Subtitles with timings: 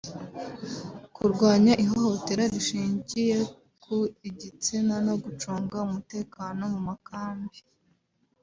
[1.15, 3.37] kurwanya ihohotera rishingiye
[3.83, 3.95] ku
[4.41, 7.57] gitsina no gucunga umutekano mu makambi